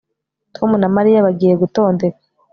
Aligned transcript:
Tom 0.55 0.71
na 0.81 0.89
Mariya 0.95 1.25
bagiye 1.25 1.53
gutondeka 1.61 2.21